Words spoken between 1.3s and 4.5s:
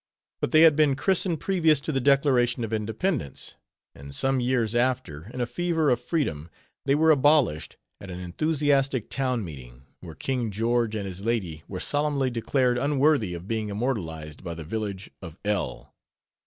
previous to the Declaration of Independence; and some